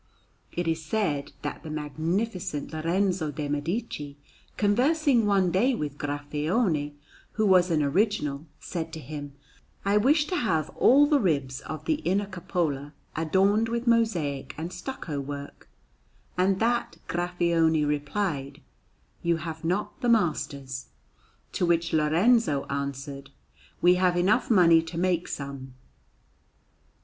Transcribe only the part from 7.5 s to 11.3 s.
an original, said to him, "I wish to have all the